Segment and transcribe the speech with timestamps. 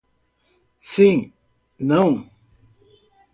[0.79, 1.31] Sim
[1.79, 2.27] não?